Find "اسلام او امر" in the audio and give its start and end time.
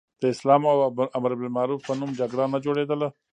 0.33-1.31